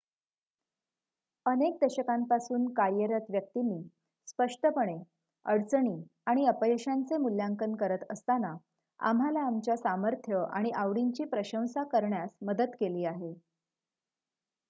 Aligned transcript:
अनेक 1.45 1.73
दशकांपासून 1.81 2.65
कार्यरत 2.73 3.29
व्यक्तींनी 3.29 3.81
स्पष्टपणे 4.27 4.97
अडचणी 5.45 5.95
आणि 6.25 6.45
अपयशांचे 6.45 7.17
मूल्यांकन 7.17 7.75
करत 7.75 8.05
असताना 8.09 8.55
आम्हाला 8.99 9.41
आमच्या 9.41 9.77
सामर्थ्य 9.77 10.43
आणि 10.51 10.71
आवडींची 10.75 11.25
प्रशंसा 11.25 11.83
करण्यास 11.83 12.29
मदत 12.41 12.75
केली 12.79 13.05
आहे 13.05 13.33